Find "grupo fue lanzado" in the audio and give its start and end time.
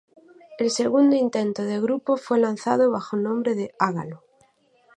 1.79-2.89